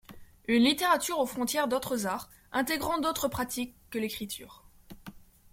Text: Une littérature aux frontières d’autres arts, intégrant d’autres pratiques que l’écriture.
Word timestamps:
Une 0.47 0.63
littérature 0.63 1.19
aux 1.19 1.27
frontières 1.27 1.67
d’autres 1.67 2.07
arts, 2.07 2.31
intégrant 2.51 2.97
d’autres 2.99 3.27
pratiques 3.27 3.75
que 3.91 3.99
l’écriture. 3.99 4.63